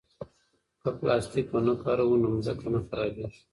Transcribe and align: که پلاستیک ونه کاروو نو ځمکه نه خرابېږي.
که 0.81 0.89
پلاستیک 0.99 1.47
ونه 1.53 1.73
کاروو 1.83 2.19
نو 2.21 2.29
ځمکه 2.45 2.67
نه 2.73 2.79
خرابېږي. 2.87 3.39